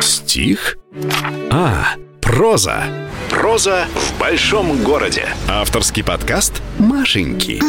[0.00, 0.78] Стих?
[1.50, 2.84] А, проза.
[3.28, 5.28] Проза в большом городе.
[5.48, 7.60] Авторский подкаст Машеньки.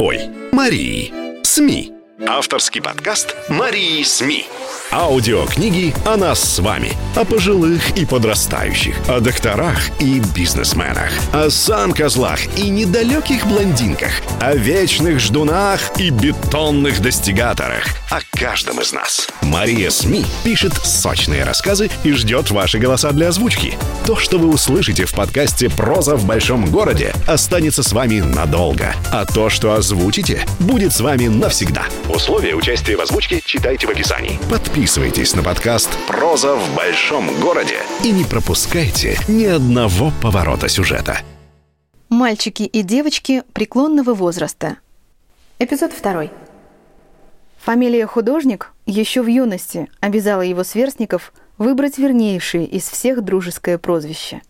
[0.00, 0.20] Ой,
[0.52, 1.12] Марии.
[1.42, 1.92] СМИ.
[2.26, 4.46] Авторский подкаст Марии СМИ.
[4.92, 12.38] Аудиокниги о нас с вами, о пожилых и подрастающих, о докторах и бизнесменах, о сам-козлах
[12.56, 17.84] и недалеких блондинках, о вечных ждунах и бетонных достигаторах,
[18.14, 19.26] о каждом из нас.
[19.42, 23.76] Мария СМИ пишет сочные рассказы и ждет ваши голоса для озвучки.
[24.06, 29.24] То, что вы услышите в подкасте «Проза в большом городе», останется с вами надолго, а
[29.26, 31.86] то, что озвучите, будет с вами навсегда.
[32.08, 34.38] Условия участия в озвучке читайте в описании.
[34.48, 41.18] Подписывайтесь на подкаст «Проза в большом городе» и не пропускайте ни одного поворота сюжета.
[42.10, 44.76] Мальчики и девочки преклонного возраста.
[45.58, 46.30] Эпизод второй.
[47.64, 54.42] Фамилия художник еще в юности обязала его сверстников выбрать вернейшее из всех дружеское прозвище.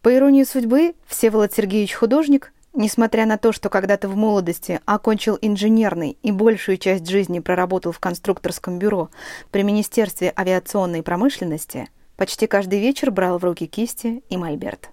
[0.00, 6.16] По иронии судьбы, Всеволод Сергеевич художник Несмотря на то, что когда-то в молодости окончил инженерный
[6.22, 9.10] и большую часть жизни проработал в конструкторском бюро
[9.50, 14.88] при Министерстве авиационной промышленности, почти каждый вечер брал в руки кисти и мольберт.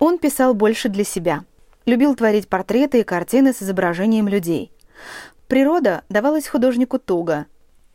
[0.00, 1.44] Он писал больше для себя.
[1.84, 4.72] Любил творить портреты и картины с изображением людей.
[5.48, 7.46] Природа давалась художнику туго.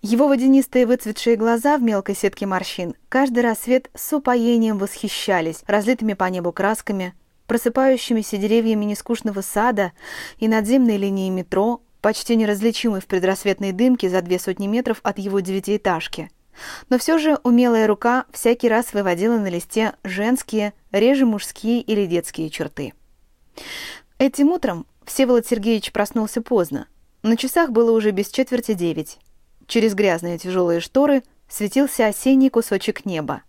[0.01, 6.23] Его водянистые выцветшие глаза в мелкой сетке морщин каждый рассвет с упоением восхищались разлитыми по
[6.25, 7.13] небу красками,
[7.45, 9.91] просыпающимися деревьями нескучного сада
[10.39, 15.39] и надземной линией метро, почти неразличимой в предрассветной дымке за две сотни метров от его
[15.39, 16.31] девятиэтажки.
[16.89, 22.49] Но все же умелая рука всякий раз выводила на листе женские, реже мужские или детские
[22.49, 22.93] черты.
[24.17, 26.87] Этим утром Всеволод Сергеевич проснулся поздно.
[27.23, 29.17] На часах было уже без четверти девять.
[29.65, 33.43] Через грязные тяжелые шторы светился осенний кусочек неба.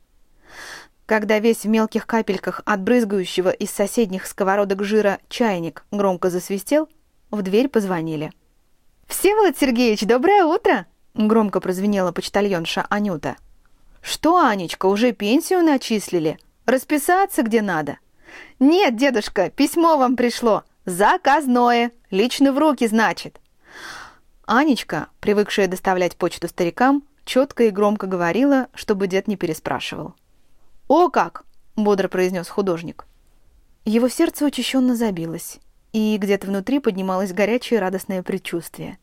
[1.07, 6.89] Когда весь в мелких капельках от брызгающего из соседних сковородок жира чайник громко засвистел,
[7.33, 8.33] в дверь позвонили.
[9.09, 13.37] «Всеволод Сергеевич, доброе утро!»— громко прозвенела почтальонша Анюта.
[14.01, 16.39] «Что, Анечка, уже пенсию начислили?
[16.65, 17.99] Расписаться где надо?»
[18.61, 20.63] «Нет, дедушка, письмо вам пришло.
[20.87, 21.91] Заказное.
[22.11, 23.41] Лично в руки, значит».
[24.47, 30.15] Анечка, привыкшая доставлять почту старикам, четко и громко говорила, чтобы дед не переспрашивал.
[30.87, 31.45] «О как!»—
[31.77, 33.07] бодро произнес художник.
[33.87, 35.61] Его сердце учащенно забилось,
[35.95, 38.99] и где-то внутри поднималось горячее радостное предчувствие.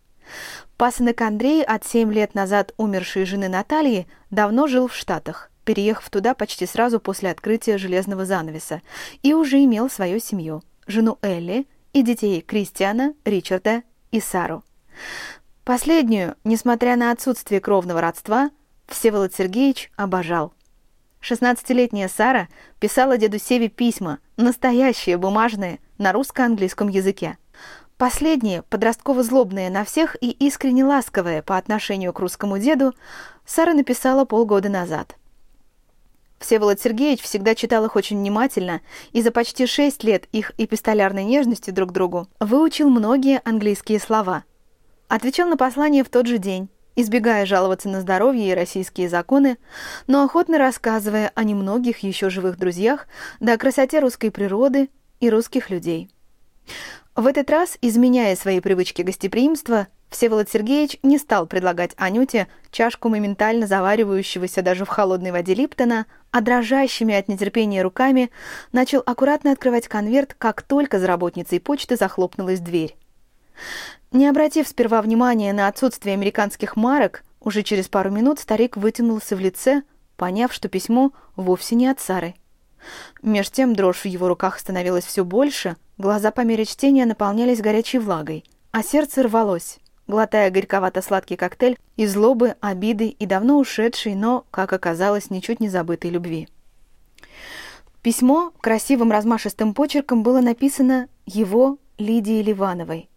[0.78, 6.36] Пасынок Андрей, от семь лет назад умершей жены Натальи, давно жил в Штатах, переехав туда
[6.36, 8.84] почти сразу после открытия железного занавеса,
[9.24, 13.82] и уже имел свою семью– жену Элли и детей Кристиана, Ричарда
[14.12, 14.64] и Сару.
[15.64, 18.52] Последнюю, несмотря на отсутствие кровного родства,
[18.88, 20.54] Всеволод Сергеевич обожал–
[21.22, 22.50] Шестнадцатилетняя Сара
[22.80, 27.38] писала деду Севе письма, настоящие, бумажные, на русско-английском языке.
[27.98, 32.96] Последние, подростково-злобные на всех и искренне ласковые по отношению к русскому деду,
[33.46, 35.16] Сара написала полгода назад.
[36.40, 41.70] Всеволод Сергеевич всегда читал их очень внимательно и за почти шесть лет их эпистолярной нежности
[41.70, 44.44] друг к другу выучил многие английские слова.
[45.12, 49.58] Отвечал на послание в тот же день, избегая жаловаться на здоровье и российские законы,
[50.08, 53.08] но охотно рассказывая о немногих еще живых друзьях,
[53.42, 54.90] да о красоте русской природы
[55.20, 56.10] и русских людей.
[57.14, 63.68] В этот раз, изменяя свои привычки гостеприимства, Всеволод Сергеевич не стал предлагать Анюте чашку моментально
[63.68, 68.32] заваривающегося даже в холодной воде Липтона, а дрожащими от нетерпения руками
[68.72, 72.96] начал аккуратно открывать конверт, как только за работницей почты захлопнулась дверь.
[74.12, 79.40] Не обратив сперва внимания на отсутствие американских марок, уже через пару минут старик вытянулся в
[79.40, 79.84] лице,
[80.18, 82.36] поняв, что письмо вовсе не от Сары.
[83.22, 88.00] Меж тем дрожь в его руках становилась все больше, глаза по мере чтения наполнялись горячей
[88.00, 94.74] влагой, а сердце рвалось, глотая горьковато-сладкий коктейль из злобы, обиды и давно ушедшей, но, как
[94.74, 96.48] оказалось, ничуть не забытой любви.
[98.02, 103.11] Письмо красивым размашистым почерком было написано его Лидии Ливановой.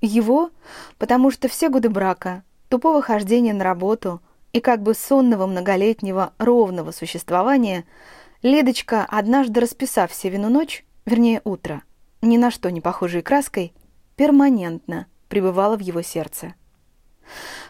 [0.00, 0.50] Его,
[0.98, 4.20] потому что все годы брака, тупого хождения на работу
[4.52, 7.84] и как бы сонного многолетнего ровного существования,
[8.42, 11.82] Лидочка, однажды расписав Севину ночь, вернее утро,
[12.22, 13.74] ни на что не похожей краской,
[14.16, 16.54] перманентно пребывала в его сердце.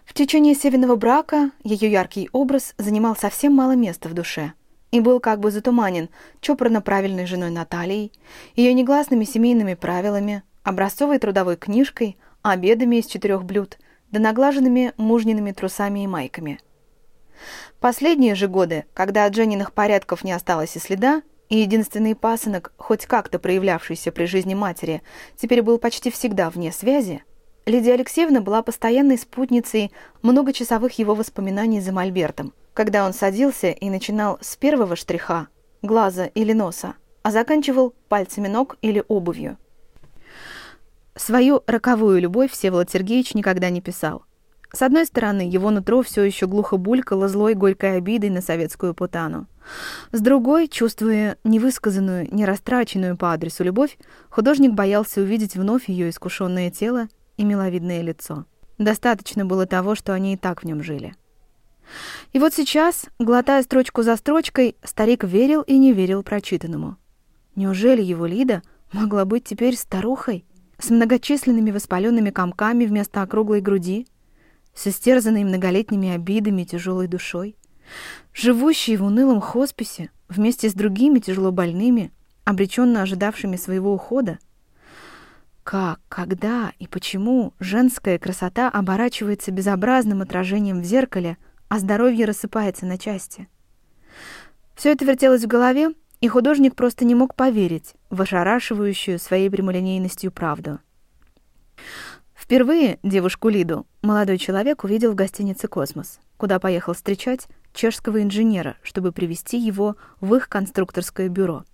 [0.04, 4.52] В течение Севиного брака ее яркий образ занимал совсем мало места в душе
[4.92, 6.08] и был как бы затуманен
[6.40, 8.12] чопорно правильной женой Натальей,
[8.54, 13.78] ее негласными семейными правилами, образцовой трудовой книжкой, обедами из четырех блюд,
[14.10, 16.60] да наглаженными мужниными трусами и майками.
[17.80, 23.06] Последние же годы, когда от Жениных порядков не осталось и следа, и единственный пасынок, хоть
[23.06, 25.02] как-то проявлявшийся при жизни матери,
[25.36, 27.24] теперь был почти всегда вне связи,
[27.66, 29.92] Лидия Алексеевна была постоянной спутницей
[30.22, 35.48] многочасовых его воспоминаний за Мольбертом, когда он садился и начинал с первого штриха,
[35.82, 39.56] глаза или носа, а заканчивал пальцами ног или обувью.
[41.20, 44.24] Свою роковую любовь Всеволод Сергеевич никогда не писал.
[44.72, 49.46] С одной стороны, его нутро все еще глухо булькало злой горькой обидой на советскую путану.
[50.12, 53.98] С другой, чувствуя невысказанную, нерастраченную по адресу любовь,
[54.30, 58.46] художник боялся увидеть вновь ее искушенное тело и миловидное лицо.
[58.78, 61.14] Достаточно было того, что они и так в нем жили.
[62.32, 66.96] И вот сейчас, глотая строчку за строчкой, старик верил и не верил прочитанному.
[67.56, 70.46] Неужели его Лида могла быть теперь старухой
[70.80, 74.06] с многочисленными воспаленными комками вместо округлой груди,
[74.74, 77.56] с истерзанной многолетними обидами тяжелой душой,
[78.32, 82.12] живущей в унылом хосписе вместе с другими тяжелобольными,
[82.44, 84.38] обреченно ожидавшими своего ухода?
[85.62, 91.36] Как, когда и почему женская красота оборачивается безобразным отражением в зеркале,
[91.68, 93.48] а здоровье рассыпается на части?
[94.74, 95.90] Все это вертелось в голове,
[96.20, 100.78] и художник просто не мог поверить в ошарашивающую своей прямолинейностью правду.
[102.34, 109.12] Впервые девушку Лиду молодой человек увидел в гостинице «Космос», куда поехал встречать чешского инженера, чтобы
[109.12, 111.64] привести его в их конструкторское бюро.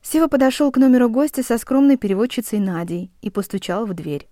[0.00, 4.28] Сева подошел к номеру гостя со скромной переводчицей Надей и постучал в дверь.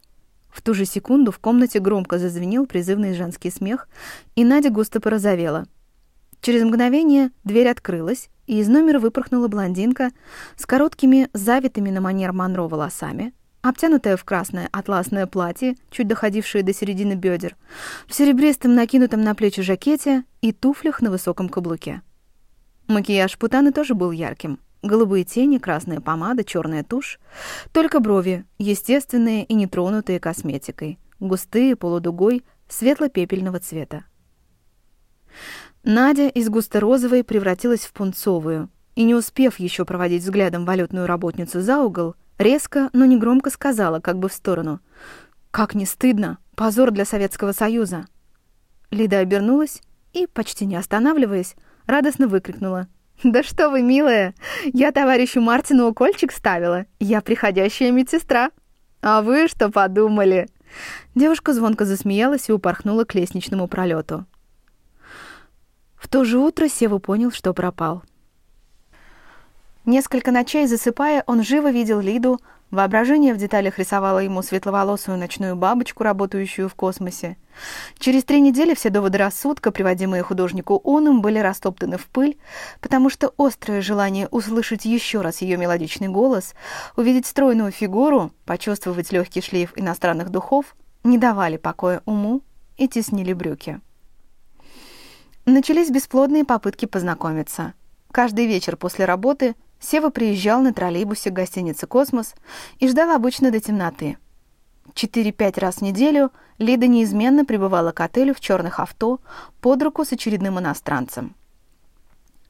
[0.48, 3.88] В ту же секунду в комнате громко зазвенел призывный женский смех,
[4.34, 5.66] и Надя густо порозовела.
[6.40, 10.10] Через мгновение дверь открылась, и из номера выпорхнула блондинка
[10.56, 13.32] с короткими, завитыми на манер Монро волосами,
[13.62, 17.56] обтянутая в красное атласное платье, чуть доходившее до середины бедер,
[18.06, 22.02] в серебристом накинутом на плечи жакете и туфлях на высоком каблуке.
[22.88, 27.20] Макияж Путаны тоже был ярким— Голубые тени, красная помада, черная тушь.
[27.72, 30.98] Только брови, естественные и нетронутые косметикой.
[31.18, 34.04] Густые, полудугой, светло-пепельного цвета.
[35.82, 41.80] Надя из густо-розовой превратилась в пунцовую, и, не успев еще проводить взглядом валютную работницу за
[41.80, 44.80] угол, резко, но не громко сказала, как бы в сторону.
[45.50, 46.38] «Как не стыдно!
[46.54, 48.06] Позор для Советского Союза!»
[48.90, 49.80] Лида обернулась
[50.12, 51.56] и, почти не останавливаясь,
[51.86, 52.88] радостно выкрикнула—
[53.22, 54.34] «Да что вы, милая!
[54.64, 56.86] Я товарищу Мартину укольчик ставила.
[56.98, 58.50] Я приходящая медсестра.
[59.02, 60.48] А вы что подумали?»
[61.14, 64.24] Девушка звонко засмеялась и упорхнула к лестничному пролету.
[66.00, 68.02] В то же утро Сева понял, что пропал.
[69.84, 76.04] Несколько ночей засыпая, он живо видел Лиду, Воображение в деталях рисовало ему светловолосую ночную бабочку,
[76.04, 77.36] работающую в космосе.
[77.98, 82.38] Через три недели все доводы рассудка, приводимые художнику Оном, были растоптаны в пыль,
[82.80, 86.54] потому что острое желание услышать еще раз ее мелодичный голос,
[86.96, 92.42] увидеть стройную фигуру, почувствовать легкий шлейф иностранных духов, не давали покоя уму
[92.76, 93.80] и теснили брюки.
[95.50, 97.74] Начались бесплодные попытки познакомиться.
[98.12, 102.34] Каждый вечер после работы– Сева приезжал на троллейбусе к гостинице «Космос»
[102.78, 104.18] и ждал обычно до темноты.
[104.94, 109.20] Четыре-пять раз в неделю Лида неизменно прибывала к отелю в черных авто
[109.60, 111.34] под руку с очередным иностранцем.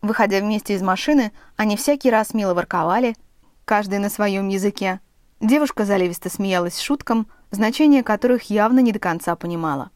[0.03, 3.15] Выходя вместе из машины, они всякий раз мило ворковали,
[3.65, 5.01] каждый на своем языке.
[5.41, 9.91] Девушка заливисто смеялась шуткам, значение которых явно не до конца понимала.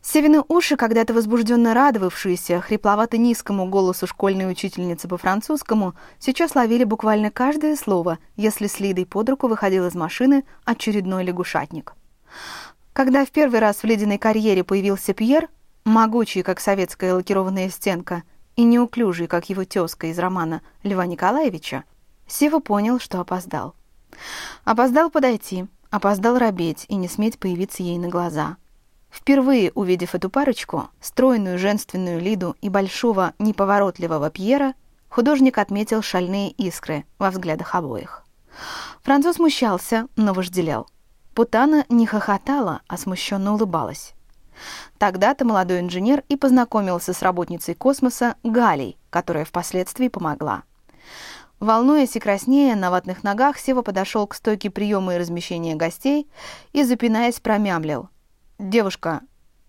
[0.00, 7.76] Севины уши, когда-то возбужденно радовавшиеся хрипловато-низкому голосу школьной учительницы по французскому, сейчас ловили буквально каждое
[7.76, 11.94] слово, если с Лидой под руку выходил из машины очередной лягушатник.
[12.92, 15.48] Когда в первый раз в ледяной карьере появился Пьер,
[15.84, 18.22] могучий, как советская лакированная стенка,
[18.54, 21.84] и неуклюжий, как его тезка из романа Льва Николаевича,
[22.26, 23.74] Сева понял, что опоздал.
[24.64, 28.56] Опоздал подойти, опоздал робеть и не сметь появиться ей на глаза—
[29.10, 34.74] Впервые увидев эту парочку, стройную женственную Лиду и большого неповоротливого Пьера,
[35.08, 38.24] художник отметил шальные искры во взглядах обоих.
[39.02, 40.88] Француз смущался, но вожделел.
[41.34, 44.14] Путана не хохотала, а смущенно улыбалась.
[44.98, 50.64] Тогда-то молодой инженер и познакомился с работницей космоса Галей, которая впоследствии помогла.
[51.60, 56.28] Волнуясь и краснея, на ватных ногах Сева подошел к стойке приема и размещения гостей
[56.72, 58.08] и, запинаясь, промямлил.
[58.58, 59.20] «Девушка,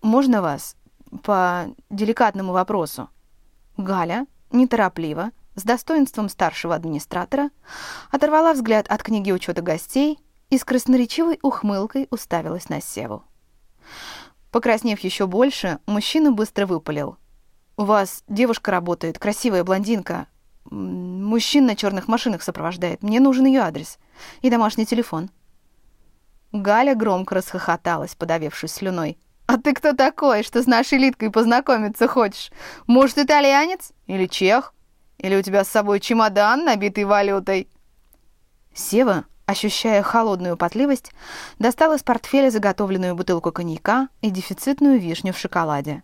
[0.02, 0.76] можно вас
[1.22, 3.08] по деликатному вопросу?»
[3.76, 7.50] Галя, неторопливо, с достоинством старшего администратора,
[8.10, 10.18] оторвала взгляд от книги учета гостей
[10.48, 13.22] и с красноречивой ухмылкой уставилась на Севу.
[14.50, 17.16] Покраснев еще больше, мужчина быстро выпалил.
[17.76, 20.26] У вас девушка работает, красивая блондинка.
[20.64, 23.02] Мужчин на черных машинах сопровождает.
[23.02, 23.98] Мне нужен ее адрес
[24.42, 25.30] и домашний телефон».
[26.52, 29.18] Галя громко расхохоталась, подавившись слюной.
[29.46, 32.50] «А ты кто такой, что с нашей Литкой познакомиться хочешь?
[32.86, 33.92] Может, итальянец?
[34.06, 34.74] Или чех?
[35.18, 37.68] Или у тебя с собой чемодан, набитый валютой?»
[38.74, 41.12] Сева, ощущая холодную потливость,
[41.58, 46.02] достал из портфеля заготовленную бутылку коньяка и дефицитную вишню в шоколаде.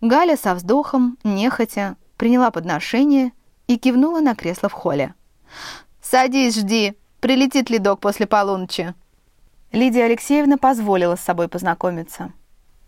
[0.00, 3.32] Галя со вздохом, нехотя, приняла подношение
[3.66, 5.14] и кивнула на кресло в холле.
[6.00, 8.94] «Садись, жди, прилетит ледок после полуночи».
[9.72, 12.32] Лидия Алексеевна позволила с собой познакомиться.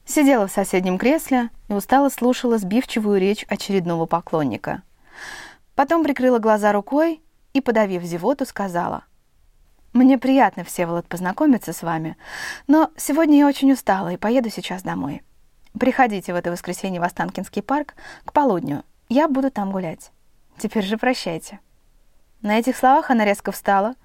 [0.07, 4.83] Сидела в соседнем кресле и устало слушала сбивчивую речь очередного поклонника.
[5.75, 7.23] Потом прикрыла глаза рукой
[7.53, 9.05] и, подавив зевоту, сказала.
[9.93, 12.17] «Мне приятно, Всеволод, познакомиться с вами,
[12.67, 15.23] но сегодня я очень устала и поеду сейчас домой.
[15.79, 17.95] Приходите в это воскресенье в Останкинский парк
[18.25, 20.13] к полудню, я буду там гулять.
[20.57, 21.61] Теперь же прощайте».
[22.41, 23.97] На этих словах она резко встала,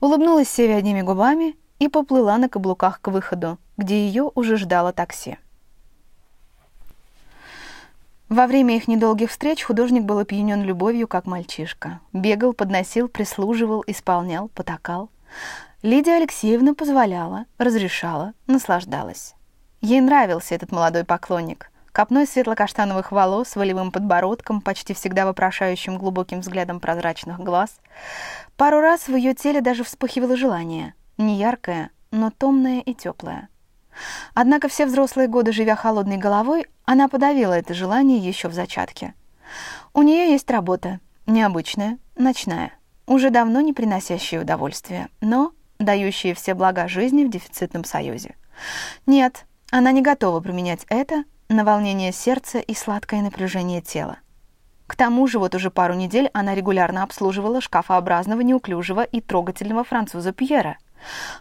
[0.00, 5.36] улыбнулась Севе одними губами и поплыла на каблуках к выходу, где ее уже ждало такси.
[8.28, 11.98] Во время их недолгих встреч художник был опьянен любовью, как мальчишка.
[12.12, 15.10] Бегал, подносил, прислуживал, исполнял, потакал.
[15.82, 19.34] Лидия Алексеевна позволяла, разрешала, наслаждалась.
[19.80, 21.72] Ей нравился этот молодой поклонник.
[21.90, 27.80] Копной светло-каштановых волос, волевым подбородком, почти всегда вопрошающим глубоким взглядом прозрачных глаз.
[28.56, 33.48] Пару раз в ее теле даже вспыхивало желание— не яркое, но томное и теплое.
[34.34, 39.14] Однако все взрослые годы, живя холодной головой, она подавила это желание еще в зачатке.
[39.92, 42.72] У нее есть работа, необычная, ночная,
[43.06, 48.36] уже давно не приносящая удовольствия, но дающая все блага жизни в дефицитном союзе.
[49.06, 54.18] Нет, она не готова променять это на волнение сердца и сладкое напряжение тела.
[54.86, 60.32] К тому же вот уже пару недель она регулярно обслуживала шкафообразного, неуклюжего и трогательного француза
[60.32, 60.78] Пьера—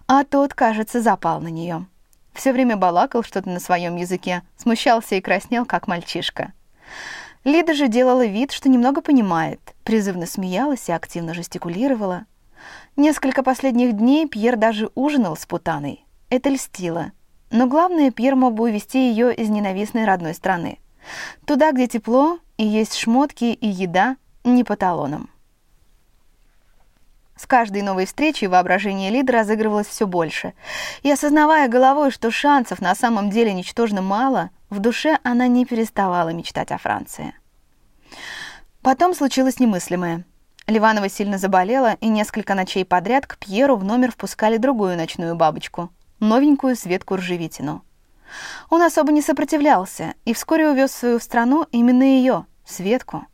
[0.08, 1.86] а тот, кажется, запал на нее.
[2.34, 6.54] Все время балакал что-то на своем языке, смущался и краснел, как мальчишка.
[7.44, 12.26] Лида же делала вид, что немного понимает, призывно смеялась и активно жестикулировала.
[12.96, 16.06] Несколько последних дней Пьер даже ужинал с Путаной.
[16.30, 17.14] Это льстило.
[17.50, 20.78] Но главное, Пьер мог бы увезти ее из ненавистной родной страны.
[21.46, 25.31] Туда, где тепло, и есть шмотки и еда не по талонам.
[27.42, 30.54] С каждой новой встречей воображение Лиды разыгрывалось все больше.
[31.02, 36.30] И осознавая головой, что шансов на самом деле ничтожно мало, в душе она не переставала
[36.30, 37.34] мечтать о Франции.
[38.84, 40.24] Потом случилось немыслимое.
[40.68, 45.90] Ливанова сильно заболела, и несколько ночей подряд к Пьеру в номер впускали другую ночную бабочку,
[46.20, 47.84] новенькую Светку Ржевитину.
[48.70, 53.26] Он особо не сопротивлялся и вскоре увез в свою страну именно ее, Светку.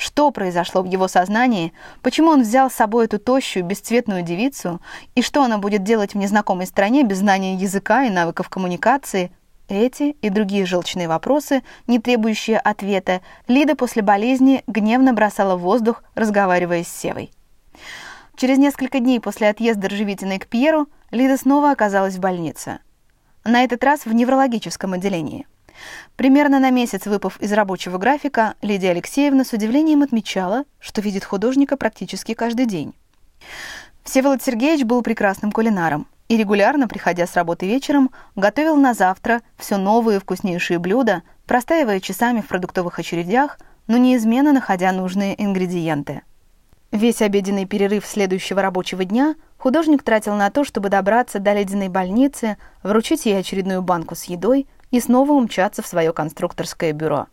[0.00, 4.80] Что произошло в его сознании, почему он взял с собой эту тощую, бесцветную девицу,
[5.14, 9.30] и что она будет делать в незнакомой стране без знания языка и навыков коммуникации,
[9.68, 16.02] эти и другие желчные вопросы, не требующие ответа, Лида после болезни гневно бросала в воздух,
[16.14, 17.30] разговаривая с Севой.
[18.36, 22.78] Через несколько дней после отъезда Ржевитиной к Пьеру Лида снова оказалась в больнице.
[23.44, 25.46] На этот раз в неврологическом отделении.
[26.16, 31.76] Примерно на месяц выпав из рабочего графика, Лидия Алексеевна с удивлением отмечала, что видит художника
[31.76, 32.94] практически каждый день.
[34.04, 39.76] Всеволод Сергеевич был прекрасным кулинаром и регулярно, приходя с работы вечером, готовил на завтра все
[39.76, 43.58] новые вкуснейшие блюда, простаивая часами в продуктовых очередях,
[43.88, 46.22] но неизменно находя нужные ингредиенты.
[46.92, 52.56] Весь обеденный перерыв следующего рабочего дня художник тратил на то, чтобы добраться до ледяной больницы,
[52.82, 57.26] вручить ей очередную банку с едой– и снова умчаться в свое конструкторское бюро.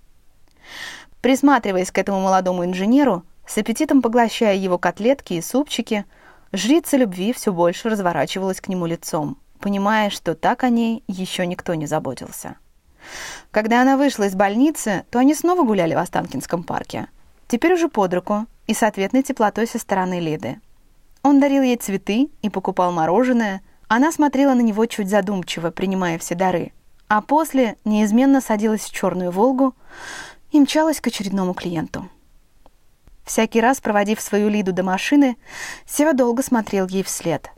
[1.21, 6.05] Присматриваясь к этому молодому инженеру, с аппетитом поглощая его котлетки и супчики,
[6.51, 11.73] жрица любви все больше разворачивалась к нему лицом, понимая, что так о ней еще никто
[11.73, 12.57] не заботился.
[13.51, 17.07] Когда она вышла из больницы, то они снова гуляли в Останкинском парке.
[17.47, 20.59] Теперь уже под руку и с ответной теплотой со стороны Лиды.
[21.23, 23.61] Он дарил ей цветы и покупал мороженое.
[23.87, 26.73] Она смотрела на него чуть задумчиво, принимая все дары
[27.07, 29.75] а после неизменно садилась в черную «Волгу»
[30.51, 32.09] и мчалась к очередному клиенту.
[33.23, 35.37] Всякий раз, проводив свою Лиду до машины,
[35.85, 37.51] Сева долго смотрел ей вслед.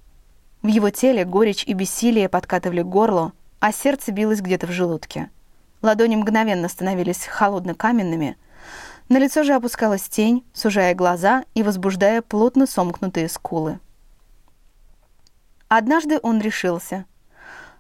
[0.61, 5.29] В его теле горечь и бессилие подкатывали к горлу, а сердце билось где-то в желудке.
[5.81, 8.37] Ладони мгновенно становились холодно-каменными,
[9.09, 13.79] на лицо же опускалась тень, сужая глаза и возбуждая плотно сомкнутые скулы.
[15.67, 17.05] Однажды он решился—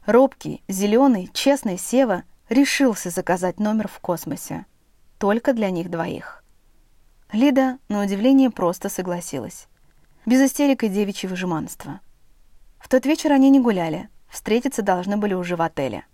[0.09, 4.65] Робкий, зеленый, честный Сева решился заказать номер в космосе.
[5.19, 6.43] только для них двоих.
[7.31, 9.67] Лида, на удивление, просто согласилась.
[10.25, 11.99] Без истерик и девичьего жеманства.
[12.79, 16.05] В тот вечер они не гуляли, встретиться должны были уже в отеле.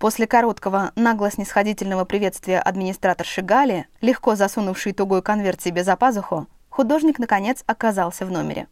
[0.00, 7.62] После короткого, нагло-снисходительного приветствия администраторши Гали, легко засунувшей тугой конверт себе за пазуху, художник, наконец,
[7.66, 8.66] оказался в номере.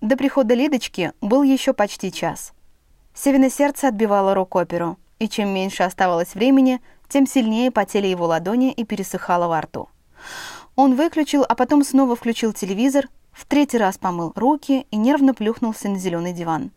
[0.00, 2.54] До прихода Лидочки был еще почти час.
[3.14, 8.84] Севино сердце отбивало рок-оперу, и чем меньше оставалось времени, тем сильнее потели его ладони и
[8.84, 9.88] пересыхало во рту.
[10.76, 15.88] Он выключил, а потом снова включил телевизор, в третий раз помыл руки и нервно плюхнулся
[15.88, 16.70] на зеленый диван.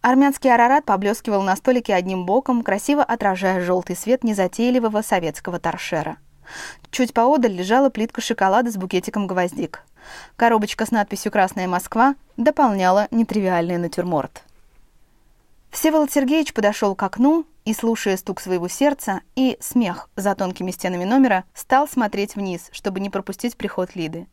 [0.00, 6.18] Армянский арарат поблескивал на столике одним боком, красиво отражая желтый свет незатейливого советского торшера.
[6.90, 9.82] Чуть поодаль лежала плитка шоколада с букетиком гвоздик.
[10.36, 14.44] Коробочка с надписью «Красная Москва» дополняла нетривиальный натюрморт.
[15.70, 21.04] Всеволод Сергеевич подошел к окну и, слушая стук своего сердца и смех за тонкими стенами
[21.04, 24.26] номера, стал смотреть вниз, чтобы не пропустить приход Лиды.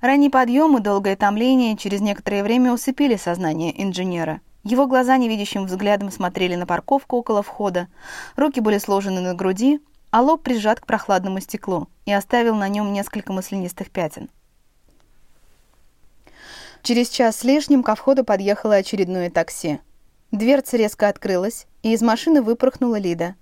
[0.00, 4.40] Ранний подъем и долгое томление через некоторое время усыпили сознание инженера.
[4.64, 7.88] Его глаза невидящим взглядом смотрели на парковку около входа,
[8.36, 12.92] руки были сложены на груди, а лоб прижат к прохладному стеклу и оставил на нем
[12.92, 14.30] несколько маслянистых пятен.
[16.82, 19.80] Через час с лишним ко входу подъехало очередное такси.
[20.32, 23.34] Дверца резко открылась, и из машины выпорхнула Лида.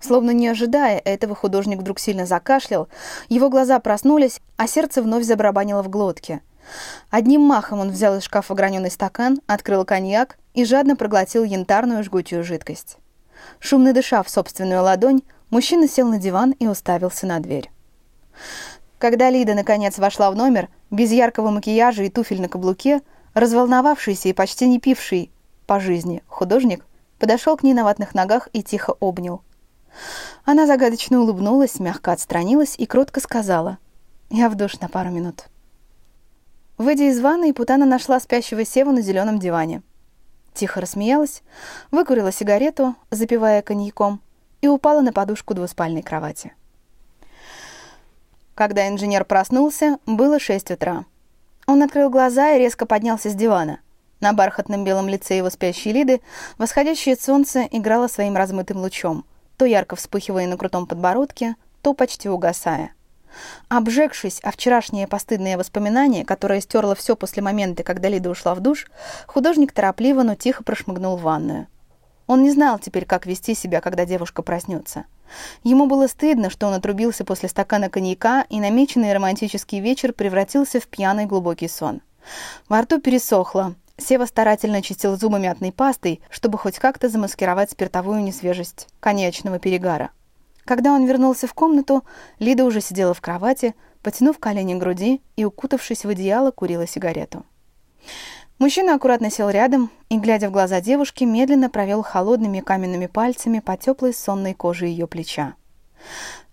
[0.00, 2.88] Словно не ожидая этого, художник вдруг сильно закашлял,
[3.28, 6.40] его глаза проснулись, а сердце вновь забарабанило в глотке.
[7.10, 12.44] Одним махом он взял из шкафа граненый стакан, открыл коньяк и жадно проглотил янтарную жгучую
[12.44, 12.96] жидкость.
[13.58, 17.70] Шумно дыша в собственную ладонь, мужчина сел на диван и уставился на дверь.
[18.98, 23.02] Когда Лида наконец вошла в номер, без яркого макияжа и туфель на каблуке,
[23.34, 25.30] разволновавшийся и почти не пивший
[25.66, 26.84] по жизни художник
[27.18, 29.42] подошел к ней на ватных ногах и тихо обнял.
[30.44, 33.78] Она загадочно улыбнулась, мягко отстранилась и кротко сказала
[34.30, 35.44] «Я в душ на пару минут».
[36.78, 39.82] Выйдя из ванной, Путана нашла спящего Севу на зеленом диване.
[40.54, 41.42] Тихо рассмеялась,
[41.90, 44.20] выкурила сигарету, запивая коньяком,
[44.60, 46.54] и упала на подушку двуспальной кровати.
[48.54, 51.04] Когда инженер проснулся, было шесть утра.
[51.66, 53.80] Он открыл глаза и резко поднялся с дивана.
[54.22, 56.20] На бархатном белом лице его спящей Лиды
[56.56, 59.24] восходящее солнце играло своим размытым лучом,
[59.56, 62.92] то ярко вспыхивая на крутом подбородке, то почти угасая.
[63.68, 68.86] Обжегшись о вчерашнее постыдное воспоминание, которое стерло все после момента, когда Лида ушла в душ,
[69.26, 71.66] художник торопливо, но тихо прошмыгнул в ванную.
[72.28, 75.04] Он не знал теперь, как вести себя, когда девушка проснется.
[75.64, 80.86] Ему было стыдно, что он отрубился после стакана коньяка, и намеченный романтический вечер превратился в
[80.86, 82.02] пьяный глубокий сон.
[82.68, 83.74] Во рту пересохло.
[83.98, 90.10] Сева старательно чистил зубы мятной пастой, чтобы хоть как-то замаскировать спиртовую несвежесть коньячного перегара.
[90.64, 92.04] Когда он вернулся в комнату,
[92.38, 97.44] Лида уже сидела в кровати, потянув колени к груди и, укутавшись в одеяло, курила сигарету.
[98.58, 103.76] Мужчина аккуратно сел рядом и, глядя в глаза девушки, медленно провел холодными каменными пальцами по
[103.76, 105.54] теплой сонной коже ее плеча.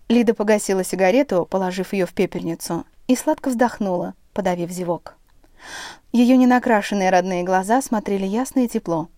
[0.08, 5.16] Лида погасила сигарету, положив ее в пепельницу, и сладко вздохнула, подавив зевок.
[6.12, 9.08] Ее ненакрашенные родные глаза смотрели ясно и тепло.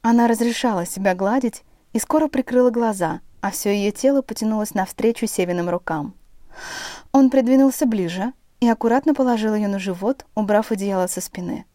[0.00, 5.68] Она разрешала себя гладить и скоро прикрыла глаза, а все ее тело потянулось навстречу Севиным
[5.68, 6.14] рукам.
[7.12, 11.66] Он придвинулся ближе и аккуратно положил ее на живот, убрав одеяло со спины.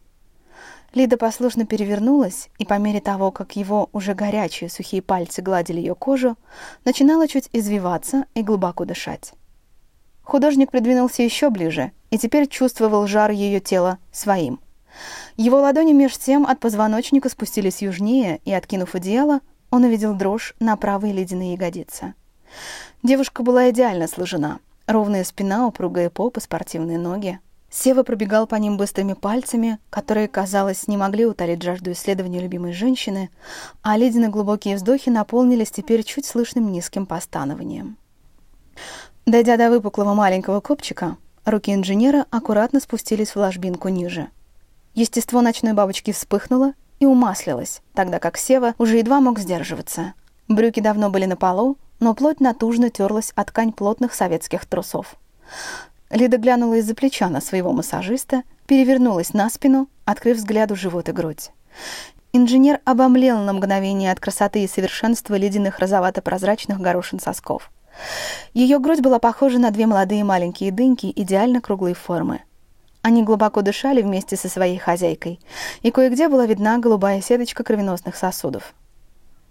[0.94, 5.94] Лида послушно перевернулась, и по мере того, как его уже горячие сухие пальцы гладили ее
[5.94, 6.36] кожу,
[6.84, 9.34] начинала чуть извиваться и глубоко дышать.
[10.28, 14.60] Художник придвинулся еще ближе и теперь чувствовал жар ее тела своим.
[15.38, 20.76] Его ладони меж тем от позвоночника спустились южнее, и, откинув одеяло, он увидел дрожь на
[20.76, 22.12] правой ледяной ягодице.
[23.02, 24.58] Девушка была идеально сложена.
[24.86, 27.40] Ровная спина, упругая попа, спортивные ноги.
[27.70, 33.30] Сева пробегал по ним быстрыми пальцами, которые, казалось, не могли утолить жажду исследования любимой женщины,
[33.80, 37.96] а ледяные глубокие вздохи наполнились теперь чуть слышным низким постанованием.
[39.28, 44.28] Дойдя до выпуклого маленького копчика, руки инженера аккуратно спустились в ложбинку ниже.
[44.94, 50.14] Естество ночной бабочки вспыхнуло и умаслилось, тогда как Сева уже едва мог сдерживаться.
[50.48, 55.16] Брюки давно были на полу, но плоть натужно терлась от ткань плотных советских трусов.
[56.08, 61.50] Лида глянула из-за плеча на своего массажиста, перевернулась на спину, открыв взгляду живот и грудь.
[62.32, 67.70] Инженер обомлел на мгновение от красоты и совершенства ледяных розовато-прозрачных горошин сосков.
[68.54, 72.42] Ее грудь была похожа на две молодые маленькие дыньки идеально круглой формы.
[73.02, 75.40] Они глубоко дышали вместе со своей хозяйкой,
[75.82, 78.74] и кое-где была видна голубая сеточка кровеносных сосудов.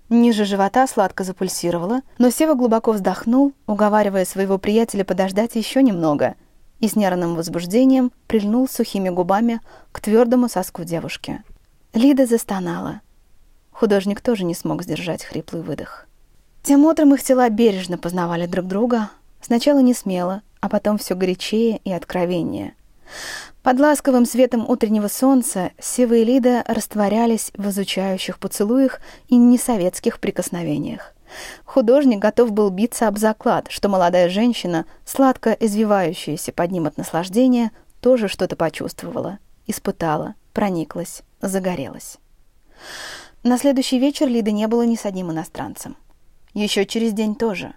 [0.09, 6.35] Ниже живота сладко запульсировало, но Сева глубоко вздохнул, уговаривая своего приятеля подождать еще немного,
[6.79, 9.59] и с нервным возбуждением прильнул сухими губами
[9.91, 11.43] к твердому соску девушки.
[11.93, 13.01] Лида застонала.
[13.71, 16.07] Художник тоже не смог сдержать хриплый выдох.
[16.67, 21.79] Тем утром их тела бережно познавали друг друга, сначала не смело, а потом все горячее
[21.85, 22.75] и откровеннее.
[23.63, 28.99] Под ласковым светом утреннего солнца Сева и Лида растворялись в изучающих поцелуях
[29.29, 31.13] и несоветских прикосновениях.
[31.63, 37.71] Художник готов был биться об заклад, что молодая женщина, сладко извивающаяся под ним от наслаждения,
[38.01, 42.17] тоже что-то почувствовала, испытала, прониклась, загорелась.
[43.43, 45.95] На следующий вечер Лиды не было ни с одним иностранцем.
[46.57, 47.75] Еще через день тоже.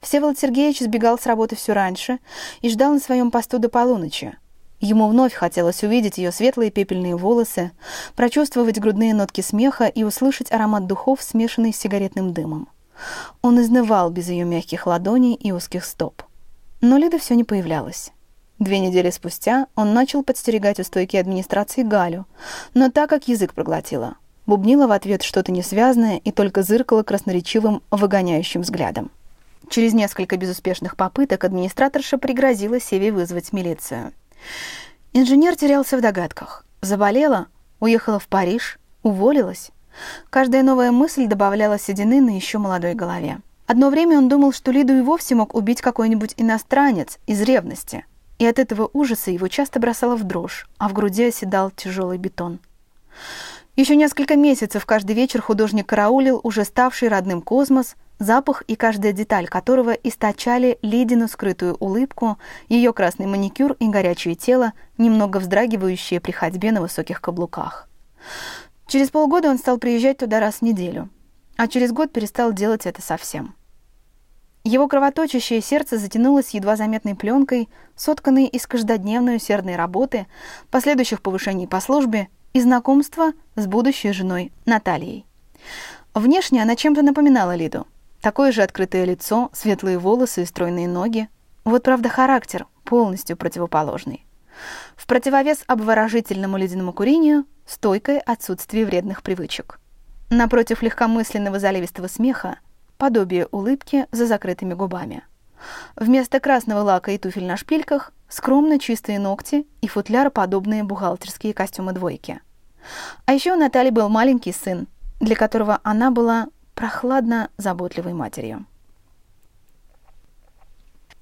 [0.00, 2.18] Всеволод Сергеевич сбегал с работы все раньше
[2.60, 4.36] и ждал на своем посту до полуночи,
[4.80, 7.70] Ему вновь хотелось увидеть ее светлые пепельные волосы,
[8.16, 12.68] прочувствовать грудные нотки смеха и услышать аромат духов, смешанный с сигаретным дымом.
[13.42, 16.24] Он изнывал без ее мягких ладоней и узких стоп.
[16.80, 18.10] Но Лида все не появлялась.
[18.58, 22.26] Две недели спустя он начал подстерегать у стойки администрации Галю,
[22.74, 24.16] но так как язык проглотила.
[24.46, 29.10] Бубнила в ответ что-то несвязное и только зыркала красноречивым, выгоняющим взглядом.
[29.68, 34.12] Через несколько безуспешных попыток администраторша пригрозила Севе вызвать милицию.
[35.12, 36.64] Инженер терялся в догадках.
[36.80, 37.46] Заболела,
[37.80, 39.70] уехала в Париж, уволилась.
[40.30, 43.40] Каждая новая мысль добавляла седины на еще молодой голове.
[43.66, 48.04] Одно время он думал, что Лиду и вовсе мог убить какой-нибудь иностранец из ревности.
[48.38, 52.60] И от этого ужаса его часто бросало в дрожь, а в груди оседал тяжелый бетон.
[53.76, 59.48] Еще несколько месяцев каждый вечер художник караулил уже ставший родным космос, запах и каждая деталь
[59.48, 62.38] которого источали Лидину скрытую улыбку,
[62.70, 67.86] ее красный маникюр и горячее тело, немного вздрагивающее при ходьбе на высоких каблуках.
[68.86, 71.10] Через полгода он стал приезжать туда раз в неделю,
[71.58, 73.54] а через год перестал делать это совсем.
[74.64, 80.26] Его кровоточащее сердце затянулось едва заметной пленкой, сотканной из каждодневной усердной работы,
[80.70, 85.26] последующих повышений по службе и знакомства с будущей женой Натальей.
[86.14, 87.86] Внешне она чем-то напоминала Лиду–
[88.26, 91.28] Такое же открытое лицо, светлые волосы и стройные ноги.
[91.64, 94.26] Вот, правда, характер полностью противоположный.
[94.96, 99.78] В противовес обворожительному ледяному курению– стойкое отсутствие вредных привычек.
[100.28, 102.58] Напротив легкомысленного заливистого смеха–
[102.98, 105.22] подобие улыбки за закрытыми губами.
[105.94, 112.40] Вместо красного лака и туфель на шпильках– скромно чистые ногти и футляроподобные бухгалтерские костюмы двойки.
[113.24, 114.86] А еще у Натальи был маленький сын,
[115.20, 118.66] для которого она была прохладно заботливой матерью.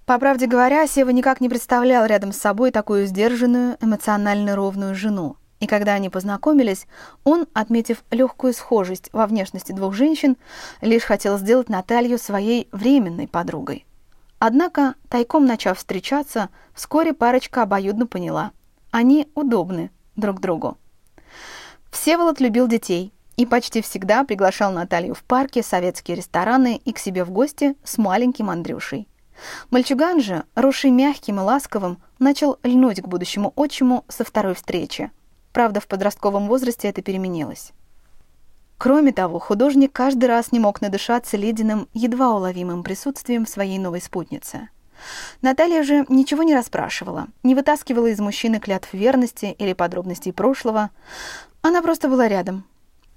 [0.06, 5.36] По правде говоря, Сева никак не представлял рядом с собой такую сдержанную, эмоционально ровную жену.
[5.60, 6.86] И когда они познакомились,
[7.22, 10.36] он, отметив легкую схожесть во внешности двух женщин,
[10.82, 13.86] лишь хотел сделать Наталью своей временной подругой.
[14.38, 18.50] Однако, тайком начав встречаться, вскоре парочка обоюдно поняла.
[18.90, 20.76] Они удобны друг другу.
[21.94, 27.22] Всеволод любил детей, и почти всегда приглашал Наталью в парке, советские рестораны и к себе
[27.22, 29.06] в гости с маленьким Андрюшей.
[29.70, 35.12] Мальчуган же, росший мягким и ласковым, начал льнуть к будущему отчиму со второй встречи.
[35.52, 37.70] Правда, в подростковом возрасте это переменилось.
[38.76, 44.68] Кроме того, художник каждый раз не мог надышаться ледяным, едва уловимым присутствием своей новой спутницы.
[45.42, 50.90] Наталья же ничего не расспрашивала, не вытаскивала из мужчины клятв верности или подробностей прошлого.
[51.66, 52.66] Она просто была рядом,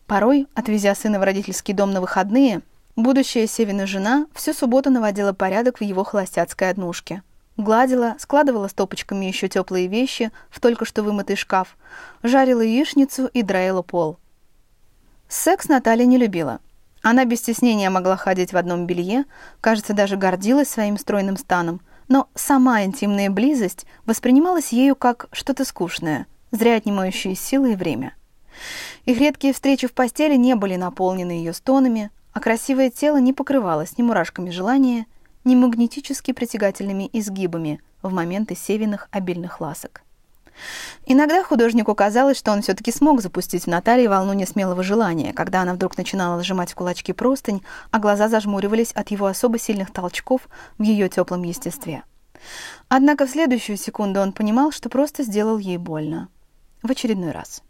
[0.06, 2.62] Порой, отвезя сына в родительский дом на выходные,
[2.96, 7.24] будущая Севина жена всю субботу наводила порядок в его холостяцкой однушке.
[7.58, 11.76] Гладила, складывала стопочками еще теплые вещи в только что вымытый шкаф,
[12.24, 14.18] жарила яичницу и драила пол.
[15.28, 16.62] Секс Наталья не любила.
[17.04, 19.26] Она без стеснения могла ходить в одном белье,
[19.60, 26.28] кажется, даже гордилась своим стройным станом, но сама интимная близость воспринималась ею как что-то скучное,
[26.52, 28.14] зря отнимающее силы и время.
[29.06, 33.98] Их редкие встречи в постели не были наполнены ее стонами, а красивое тело не покрывалось
[33.98, 35.06] ни мурашками желания,
[35.44, 40.04] ни магнетически притягательными изгибами в моменты севиных обильных ласок.
[41.06, 45.74] Иногда художнику казалось, что он все-таки смог запустить в Наталье волну несмелого желания, когда она
[45.74, 50.84] вдруг начинала сжимать в кулачки простынь, а глаза зажмуривались от его особо сильных толчков в
[50.84, 52.04] ее теплом естестве.
[52.90, 56.30] Однако в следующую секунду он понимал, что просто сделал ей больно.
[56.84, 57.62] В очередной раз.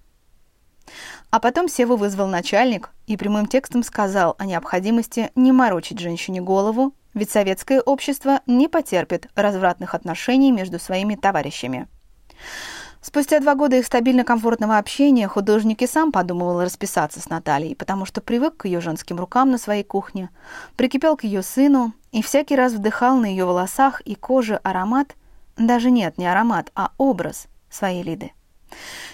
[1.30, 6.94] А потом Севу вызвал начальник и прямым текстом сказал о необходимости не морочить женщине голову,
[7.14, 11.88] ведь советское общество не потерпит развратных отношений между своими товарищами.
[13.02, 18.20] Спустя два года их стабильно-комфортного общения художник и сам подумывал расписаться с Натальей, потому что
[18.20, 20.30] привык к ее женским рукам на своей кухне,
[20.76, 25.16] прикипел к ее сыну и всякий раз вдыхал на ее волосах и коже аромат,
[25.56, 28.34] даже нет, не аромат, а образ своей Лиды.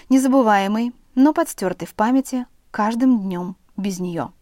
[0.08, 4.32] Незабываемый, но подстертый в памяти каждым днем без нее.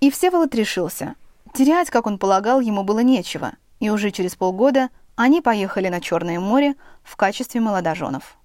[0.00, 1.14] И Всеволод решился.
[1.52, 6.40] Терять, как он полагал, ему было нечего, и уже через полгода они поехали на Черное
[6.40, 8.36] море в качестве молодоженов.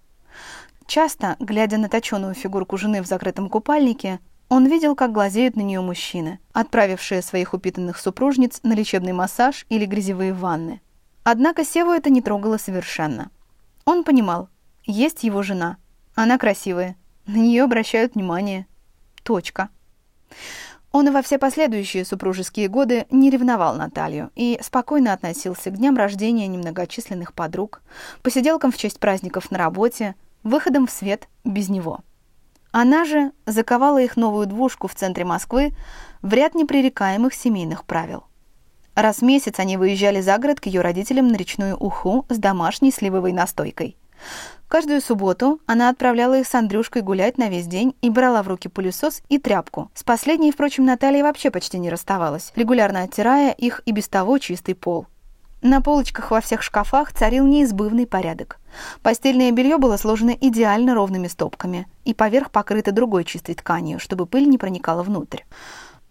[0.88, 5.82] Часто, глядя на точеную фигурку жены в закрытом купальнике, он видел, как глазеют на нее
[5.82, 10.82] мужчины, отправившие своих упитанных супружниц на лечебный массаж или грязевые ванны.
[11.24, 13.32] Однако Севу это не трогало совершенно.
[13.86, 14.50] Он понимал,
[14.84, 15.78] есть его жена,
[16.16, 16.96] она красивая,
[17.28, 18.68] на нее обращают внимание.
[19.24, 19.70] Точка.
[20.92, 25.98] Он и во все последующие супружеские годы не ревновал Наталью и спокойно относился к дням
[25.98, 27.82] рождения немногочисленных подруг,
[28.22, 32.00] посиделкам в честь праздников на работе, выходом в свет без него.
[32.72, 35.74] Она же заковала их новую двушку в центре Москвы
[36.22, 38.24] в ряд непререкаемых семейных правил.
[38.94, 42.92] Раз в месяц они выезжали за город к ее родителям на речную Уху с домашней
[42.92, 43.98] сливовой настойкой–
[44.76, 48.68] Каждую субботу она отправляла их с Андрюшкой гулять на весь день и брала в руки
[48.68, 49.90] пылесос и тряпку.
[49.94, 54.76] С последней, впрочем, Наталья вообще почти не расставалась, регулярно оттирая их и без того чистый
[54.76, 55.08] пол.
[55.62, 58.60] На полочках во всех шкафах царил неизбывный порядок.
[59.02, 64.46] Постельное белье было сложено идеально ровными стопками и поверх покрыто другой чистой тканью, чтобы пыль
[64.46, 65.44] не проникала внутрь.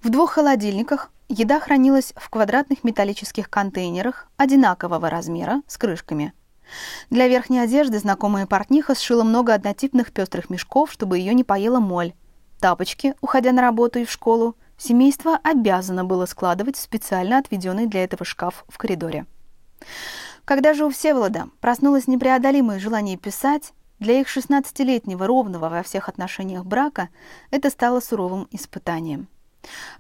[0.03, 6.33] В двух холодильниках еда хранилась в квадратных металлических контейнерах одинакового размера с крышками–
[7.11, 12.15] для верхней одежды знакомая портниха сшила много однотипных пестрых мешков, чтобы ее не поела моль.
[12.61, 18.05] Тапочки, уходя на работу и в школу, семейство обязано было складывать в специально отведенный для
[18.05, 19.27] этого шкаф в коридоре.
[20.45, 26.65] Когда же у Всеволода проснулось непреодолимое желание писать, для их 16-летнего ровного во всех отношениях
[26.65, 27.09] брака
[27.51, 29.29] это стало суровым испытанием.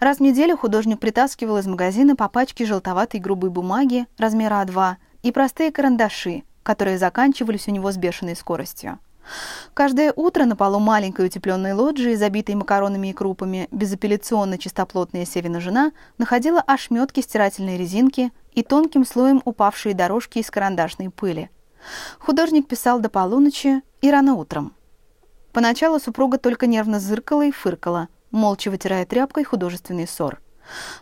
[0.00, 5.32] Раз в неделю художник притаскивал из магазина по пачке желтоватой грубой бумаги размера А2 и
[5.32, 8.98] простые карандаши, которые заканчивались у него с бешеной скоростью.
[9.72, 15.92] Каждое утро на полу маленькой утепленной лоджии, забитой макаронами и крупами, безапелляционно чистоплотная Севина жена
[16.18, 21.50] находила ошметки стирательной резинки и тонким слоем упавшие дорожки из карандашной пыли.
[22.18, 24.74] Художник писал до полуночи и рано утром.
[25.52, 30.40] Поначалу супруга только нервно зыркала и фыркала, молча вытирая тряпкой художественный ссор.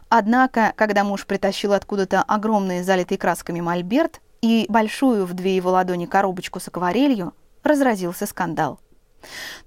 [0.08, 6.06] Однако, когда муж притащил откуда-то огромный залитый красками мольберт, и большую в две его ладони
[6.06, 8.80] коробочку с акварелью, разразился скандал.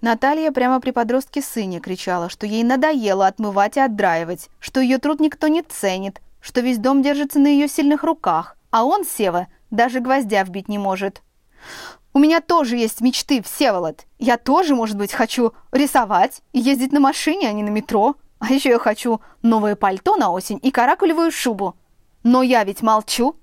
[0.01, 5.19] Наталья прямо при подростке сыне кричала, что ей надоело отмывать и отдраивать, что ее труд
[5.19, 10.01] никто не ценит, что весь дом держится на ее сильных руках, а он, Сева, даже
[10.01, 11.21] гвоздя вбить не может.
[12.13, 14.05] У меня тоже есть мечты, Всеволод.
[14.19, 18.15] Я тоже, может быть, хочу рисовать и ездить на машине, а не на метро.
[18.39, 21.75] А еще я хочу новое пальто на осень и каракулевую шубу.
[22.23, 23.35] Но я ведь молчу.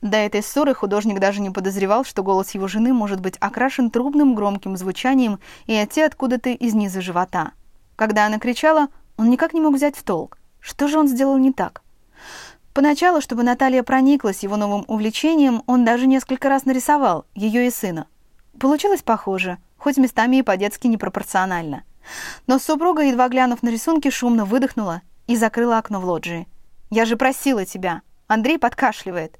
[0.00, 4.34] До этой ссоры художник даже не подозревал, что голос его жены может быть окрашен трубным
[4.34, 7.50] громким звучанием и идти откуда-то из низа живота.
[7.96, 10.38] Когда она кричала, он никак не мог взять в толк.
[10.60, 11.82] Что же он сделал не так?
[12.74, 18.06] Поначалу, чтобы Наталья прониклась его новым увлечением, он даже несколько раз нарисовал ее и сына.
[18.60, 21.82] Получилось похоже, хоть местами и по-детски непропорционально.
[22.46, 26.46] Но супруга, едва глянув на рисунки, шумно выдохнула и закрыла окно в лоджии.
[26.88, 29.38] «Я же просила тебя!» Андрей подкашливает.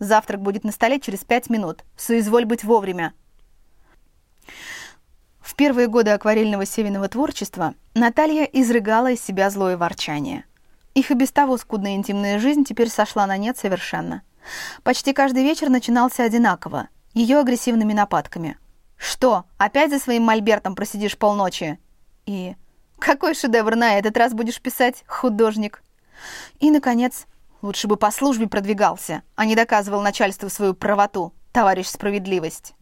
[0.00, 1.84] Завтрак будет на столе через пять минут.
[1.96, 3.12] Соизволь быть вовремя.
[5.40, 10.44] В первые годы акварельного севиного творчества Наталья изрыгала из себя злое ворчание.
[10.94, 14.22] Их и без того скудная интимная жизнь теперь сошла на нет совершенно.
[14.82, 18.56] Почти каждый вечер начинался одинаково, ее агрессивными нападками.
[18.96, 21.78] «Что, опять за своим мольбертом просидишь полночи?»
[22.24, 22.54] И
[22.98, 25.82] «Какой шедевр на этот раз будешь писать, художник?»
[26.58, 27.26] И, наконец,
[27.62, 32.74] Лучше бы по службе продвигался, а не доказывал начальству свою правоту, товарищ справедливость.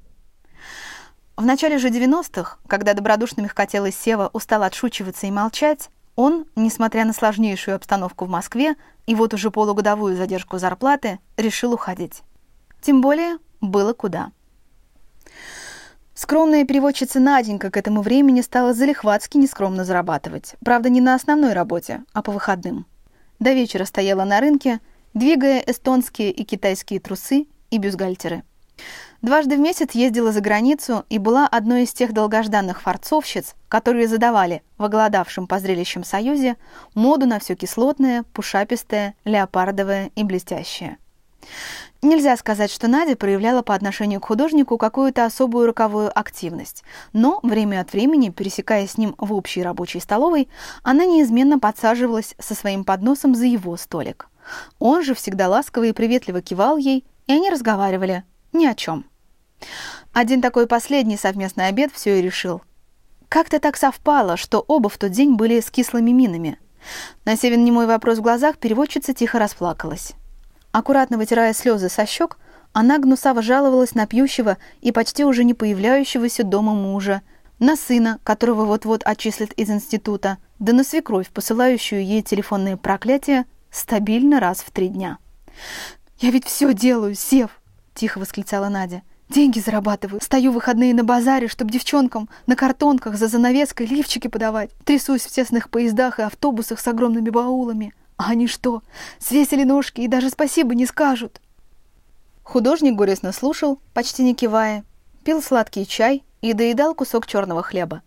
[1.37, 7.13] В начале же 90-х, когда добродушно мягкотелый Сева устал отшучиваться и молчать, он, несмотря на
[7.13, 8.75] сложнейшую обстановку в Москве
[9.07, 12.23] и вот уже полугодовую задержку зарплаты, решил уходить.
[12.81, 14.33] Тем более было куда.
[16.15, 20.57] Скромная переводчица Наденька к этому времени стала залихватски нескромно зарабатывать.
[20.65, 22.87] Правда, не на основной работе, а по выходным.
[23.39, 24.81] До вечера стояла на рынке,
[25.15, 28.43] двигая эстонские и китайские трусы и бюстгальтеры.
[29.23, 34.63] Дважды в месяц ездила за границу и была одной из тех долгожданных форцовщиц, которые задавали
[34.77, 36.57] в оголодавшем по зрелищам союзе
[36.95, 40.99] моду на все кислотное, пушапистое, леопардовое и блестящее.
[42.01, 47.81] Нельзя сказать, что Надя проявляла по отношению к художнику какую-то особую роковую активность, но время
[47.81, 50.49] от времени, пересекаясь с ним в общей рабочей столовой,
[50.85, 54.29] она неизменно подсаживалась со своим подносом за его столик.
[54.79, 59.05] Он же всегда ласково и приветливо кивал ей, и они разговаривали ни о чем.
[60.13, 62.63] Один такой последний совместный обед все и решил.
[63.29, 66.59] Как-то так совпало, что оба в тот день были с кислыми минами.
[67.25, 70.15] На Севин немой вопрос в глазах переводчица тихо расплакалась.
[70.73, 72.39] Аккуратно вытирая слезы со щек,
[72.73, 77.23] она гнусаво жаловалась на пьющего и почти уже не появляющегося дома мужа,
[77.59, 84.41] на сына, которого вот-вот отчислят из института, да на свекровь, посылающую ей телефонные проклятия стабильно
[84.41, 85.19] раз в три дня.
[86.19, 87.61] «Я ведь все делаю, Сев!»–
[87.95, 89.03] тихо восклицала Надя.
[89.29, 95.23] «Деньги зарабатываю, стою выходные на базаре, чтобы девчонкам на картонках за занавеской лифчики подавать, трясусь
[95.23, 97.93] в тесных поездах и автобусах с огромными баулами.
[98.19, 98.83] А они что,
[99.21, 101.41] свесили ножки и даже спасибо не скажут?
[102.43, 104.85] Художник горестно слушал, почти не кивая,
[105.25, 108.03] пил сладкий чай и доедал кусок черного хлеба.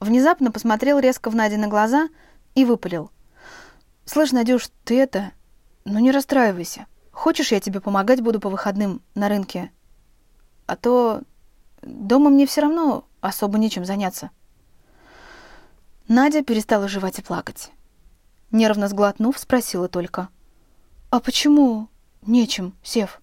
[0.00, 2.08] Внезапно посмотрел резко в Наде на глаза
[2.54, 3.10] и выпалил.
[4.06, 5.32] «Слышь, Надюш, ты это...
[5.84, 6.86] Ну не расстраивайся.
[7.12, 9.70] Хочешь, я тебе помогать буду по выходным на рынке?
[10.66, 11.20] А то
[11.82, 14.30] дома мне все равно особо нечем заняться».
[16.08, 17.70] Надя перестала жевать и плакать.
[18.50, 20.28] Нервно сглотнув, спросила только.
[21.10, 21.88] «А почему
[22.22, 23.20] нечем, Сев?»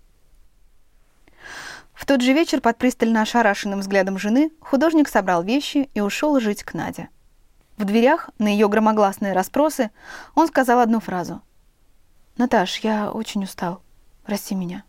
[1.94, 6.63] В тот же вечер под пристально ошарашенным взглядом жены художник собрал вещи и ушел жить
[6.63, 7.10] к Наде.
[7.78, 9.92] В дверях, на ее громогласные расспросы,
[10.36, 11.42] он сказал одну фразу.
[12.38, 13.82] «Наташ, я очень устал.
[14.24, 14.84] Прости меня».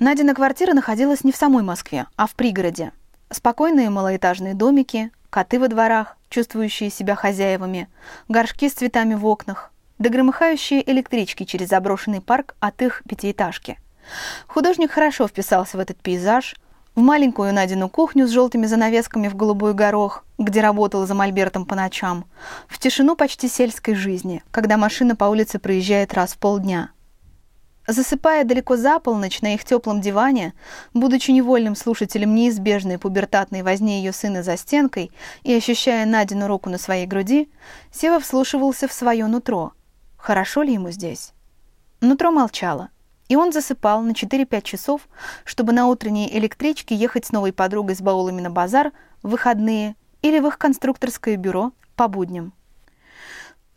[0.00, 2.92] Надина квартира находилась не в самой Москве, а в пригороде.
[3.30, 7.88] Спокойные малоэтажные домики, коты во дворах, чувствующие себя хозяевами,
[8.28, 13.78] горшки с цветами в окнах, да громыхающие электрички через заброшенный парк от их пятиэтажки.
[14.46, 16.56] Художник хорошо вписался в этот пейзаж,
[16.94, 21.74] в маленькую Надину кухню с желтыми занавесками в голубой горох, где работал за мольбертом по
[21.74, 22.24] ночам,
[22.66, 26.90] в тишину почти сельской жизни, когда машина по улице проезжает раз в полдня–
[27.86, 30.54] Засыпая далеко за полночь на их теплом диване,
[30.94, 35.10] будучи невольным слушателем неизбежной пубертатной возни ее сына за стенкой
[35.42, 37.50] и ощущая Надину руку на своей груди,
[37.90, 39.72] Сева вслушивался в свое нутро.
[40.16, 41.32] Хорошо ли ему здесь?
[42.00, 42.90] Нутро молчало,
[43.28, 45.08] и он засыпал на 4-5 часов,
[45.44, 50.38] чтобы на утренней электричке ехать с новой подругой с баулами на базар в выходные или
[50.38, 52.52] в их конструкторское бюро по будням.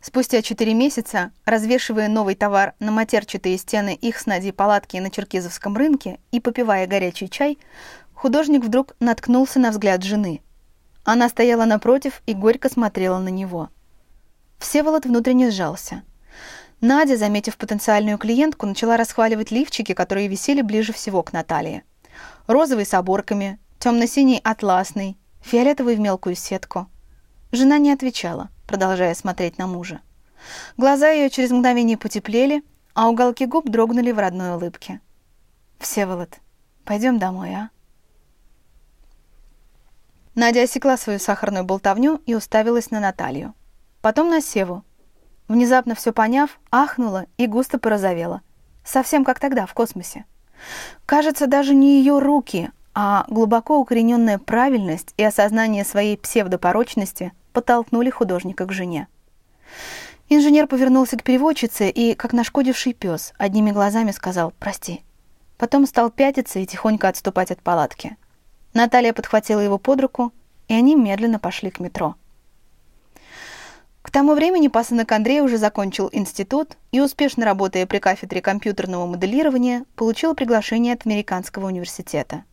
[0.06, 5.78] Спустя четыре месяца, развешивая новый товар на матерчатые стены их с Надей палатки на Черкизовском
[5.78, 7.58] рынке и попивая горячий чай,
[8.12, 10.42] художник вдруг наткнулся на взгляд жены.
[11.04, 13.70] Она стояла напротив и горько смотрела на него.
[14.58, 16.02] Всеволод внутренне сжался.
[16.82, 21.82] Надя, заметив потенциальную клиентку, начала расхваливать лифчики, которые висели ближе всего к Наталье.
[22.46, 26.88] Розовый с оборками, темно-синий атласный, фиолетовый в мелкую сетку.
[27.52, 30.00] Жена не отвечала продолжая смотреть на мужа.
[30.76, 35.00] Глаза ее через мгновение потеплели, а уголки губ дрогнули в родной улыбке.
[35.78, 36.38] «Всеволод,
[36.84, 37.70] пойдем домой, а?»
[40.34, 43.54] Надя осекла свою сахарную болтовню и уставилась на Наталью.
[44.00, 44.84] Потом на Севу.
[45.46, 48.42] Внезапно все поняв, ахнула и густо порозовела.
[48.84, 50.24] Совсем как тогда, в космосе.
[51.06, 58.66] Кажется, даже не ее руки, а глубоко укорененная правильность и осознание своей псевдопорочности– подтолкнули художника
[58.66, 59.08] к жене.
[60.28, 65.02] Инженер повернулся к переводчице и, как нашкодивший пес, одними глазами сказал «прости».
[65.56, 68.16] Потом стал пятиться и тихонько отступать от палатки.
[68.74, 70.32] Наталья подхватила его под руку,
[70.68, 72.16] и они медленно пошли к метро.
[74.02, 79.84] К тому времени пасынок Андрей уже закончил институт и, успешно работая при кафедре компьютерного моделирования,
[79.96, 82.44] получил приглашение от Американского университета.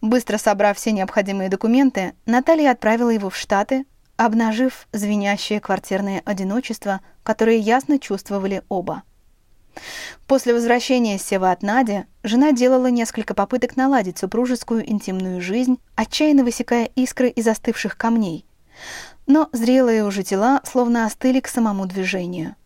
[0.00, 7.56] Быстро собрав все необходимые документы, Наталья отправила его в Штаты, обнажив звенящее квартирное одиночество, которое
[7.56, 9.02] ясно чувствовали оба.
[10.26, 16.84] После возвращения Сева от Нади, жена делала несколько попыток наладить супружескую интимную жизнь, отчаянно высекая
[16.84, 18.46] искры из остывших камней.
[19.26, 22.56] Но зрелые уже тела словно остыли к самому движению.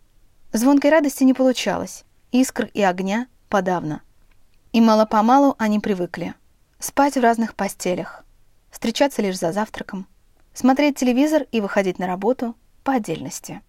[0.52, 4.02] Звонкой радости не получалось, искр и огня подавно.
[4.72, 6.34] И мало-помалу они привыкли.
[6.78, 8.24] Спать в разных постелях,
[8.70, 10.06] встречаться лишь за завтраком,
[10.56, 13.60] смотреть телевизор и выходить на работу по отдельности.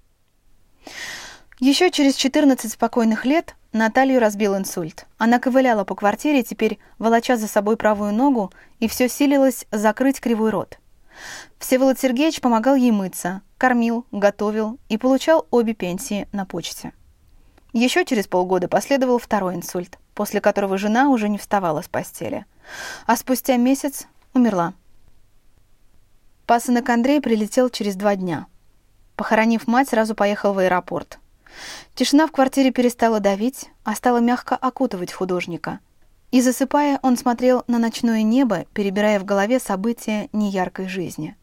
[1.60, 5.06] Еще через 14 спокойных лет Наталью разбил инсульт.
[5.18, 10.52] Она ковыляла по квартире, теперь волоча за собой правую ногу, и все силилось закрыть кривой
[10.52, 10.80] рот.
[11.60, 16.94] Всеволод Сергеевич помогал ей мыться, кормил, готовил и получал обе пенсии на почте.
[17.74, 22.46] Еще через полгода последовал второй инсульт, после которого жена уже не вставала с постели.
[23.06, 24.74] А спустя месяц умерла.
[26.48, 28.48] Пасынок Андрей прилетел через два дня.
[29.18, 31.20] Похоронив мать, сразу поехал в аэропорт.
[31.94, 35.82] Тишина в квартире перестала давить, а стала мягко окутывать художника.
[36.32, 41.36] И засыпая, он смотрел на ночное небо, перебирая в голове события неяркой жизни.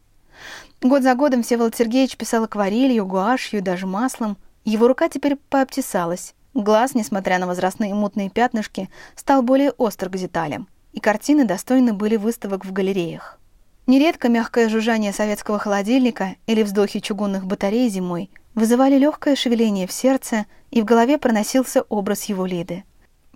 [0.81, 4.37] Год за годом Всеволод Сергеевич писал акварелью, гуашью, даже маслом.
[4.63, 6.33] Его рука теперь пообтесалась.
[6.55, 12.15] Глаз, несмотря на возрастные мутные пятнышки, стал более остр к деталям, и картины достойны были
[12.15, 13.39] выставок в галереях.
[13.87, 20.47] Нередко мягкое жужжание советского холодильника или вздохи чугунных батарей зимой вызывали легкое шевеление в сердце,
[20.71, 22.83] и в голове проносился образ его Лиды.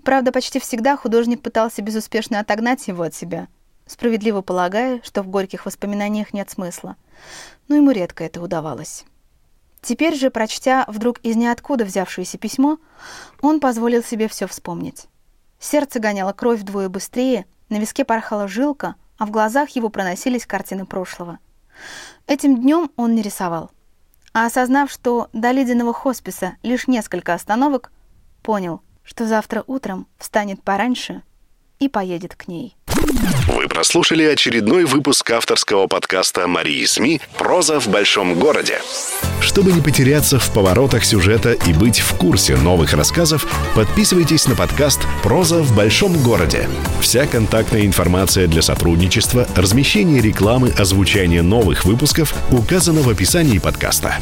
[0.04, 3.48] Правда, почти всегда художник пытался безуспешно отогнать его от себя,
[3.86, 6.96] справедливо полагая, что в горьких воспоминаниях нет смысла.
[7.68, 9.06] Но ему редко это удавалось.
[9.82, 12.80] Теперь же, прочтя вдруг из ниоткуда взявшееся письмо,
[13.42, 15.08] он позволил себе все вспомнить.
[15.60, 20.86] Сердце гоняло кровь вдвое быстрее, на виске порхала жилка— а в глазах его проносились картины
[20.86, 21.38] прошлого.
[22.26, 23.70] Этим днем он не рисовал.
[24.34, 27.92] А осознав, что до ледяного хосписа лишь несколько остановок,
[28.42, 31.22] понял, что завтра утром встанет пораньше
[31.80, 32.78] и поедет к ней.
[33.48, 38.80] Вы прослушали очередной выпуск авторского подкаста Марии СМИ «Проза в большом городе».
[39.42, 45.02] Чтобы не потеряться в поворотах сюжета и быть в курсе новых рассказов, подписывайтесь на подкаст
[45.24, 46.70] «Проза в большом городе».
[47.02, 54.18] Вся контактная информация для сотрудничества, размещение рекламы, озвучание новых выпусков указана в описании подкаста.